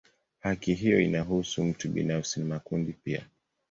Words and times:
Haki 0.39 0.73
hiyo 0.73 0.99
inahusu 1.01 1.63
mtu 1.63 1.89
binafsi 1.89 2.39
na 2.39 2.45
makundi 2.45 2.93
pia. 2.93 3.25